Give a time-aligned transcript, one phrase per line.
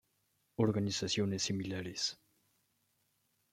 [0.55, 2.17] Organizaciones similares.